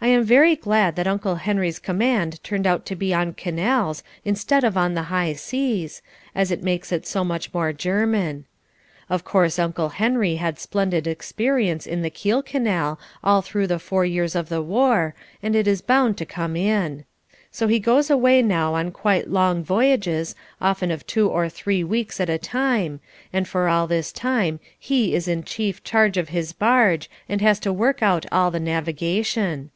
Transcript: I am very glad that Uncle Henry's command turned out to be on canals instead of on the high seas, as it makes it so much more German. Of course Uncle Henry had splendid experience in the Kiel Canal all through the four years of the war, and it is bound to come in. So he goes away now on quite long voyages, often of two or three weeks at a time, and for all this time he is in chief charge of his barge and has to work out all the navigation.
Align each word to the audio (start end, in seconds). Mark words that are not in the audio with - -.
I 0.00 0.06
am 0.06 0.22
very 0.22 0.54
glad 0.54 0.94
that 0.94 1.08
Uncle 1.08 1.34
Henry's 1.34 1.80
command 1.80 2.40
turned 2.44 2.68
out 2.68 2.86
to 2.86 2.94
be 2.94 3.12
on 3.12 3.34
canals 3.34 4.04
instead 4.24 4.62
of 4.62 4.76
on 4.76 4.94
the 4.94 5.02
high 5.10 5.32
seas, 5.32 6.02
as 6.36 6.52
it 6.52 6.62
makes 6.62 6.92
it 6.92 7.04
so 7.04 7.24
much 7.24 7.52
more 7.52 7.72
German. 7.72 8.44
Of 9.10 9.24
course 9.24 9.58
Uncle 9.58 9.88
Henry 9.88 10.36
had 10.36 10.60
splendid 10.60 11.08
experience 11.08 11.84
in 11.84 12.02
the 12.02 12.10
Kiel 12.10 12.44
Canal 12.44 13.00
all 13.24 13.42
through 13.42 13.66
the 13.66 13.80
four 13.80 14.04
years 14.04 14.36
of 14.36 14.48
the 14.48 14.62
war, 14.62 15.16
and 15.42 15.56
it 15.56 15.66
is 15.66 15.82
bound 15.82 16.16
to 16.18 16.24
come 16.24 16.54
in. 16.54 17.04
So 17.50 17.66
he 17.66 17.80
goes 17.80 18.08
away 18.08 18.40
now 18.40 18.74
on 18.74 18.92
quite 18.92 19.28
long 19.28 19.64
voyages, 19.64 20.36
often 20.60 20.92
of 20.92 21.08
two 21.08 21.28
or 21.28 21.48
three 21.48 21.82
weeks 21.82 22.20
at 22.20 22.30
a 22.30 22.38
time, 22.38 23.00
and 23.32 23.48
for 23.48 23.66
all 23.68 23.88
this 23.88 24.12
time 24.12 24.60
he 24.78 25.12
is 25.12 25.26
in 25.26 25.42
chief 25.42 25.82
charge 25.82 26.16
of 26.16 26.28
his 26.28 26.52
barge 26.52 27.10
and 27.28 27.40
has 27.40 27.58
to 27.58 27.72
work 27.72 28.00
out 28.00 28.26
all 28.30 28.52
the 28.52 28.60
navigation. 28.60 29.66